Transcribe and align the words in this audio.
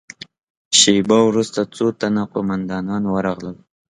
شېبه 0.79 1.17
وروسته 1.29 1.59
څو 1.75 1.85
تنه 1.99 2.23
قوماندانان 2.33 3.03
ورغلل. 3.07 3.57